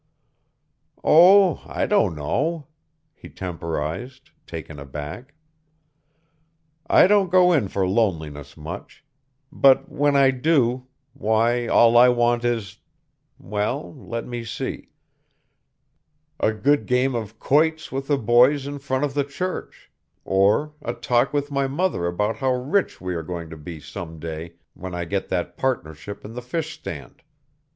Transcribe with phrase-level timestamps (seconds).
[1.03, 2.65] "Oh, I don't know,"
[3.13, 5.35] he temporized, taken aback.
[6.87, 9.05] "I don't go in for loneliness much;
[9.51, 12.79] but when I do, why all I want is
[13.37, 14.89] well, let me see,
[16.39, 19.91] a good game of quoits with the boys in front of the church,
[20.25, 24.17] or a talk with my mother about how rich we are going to be some
[24.17, 27.21] day when I get that partnership in the fishstand.